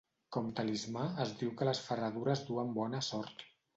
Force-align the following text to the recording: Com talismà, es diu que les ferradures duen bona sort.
Com 0.35 0.45
talismà, 0.59 1.03
es 1.25 1.33
diu 1.41 1.51
que 1.59 1.67
les 1.71 1.81
ferradures 1.91 2.45
duen 2.49 2.73
bona 2.79 3.07
sort. 3.11 3.45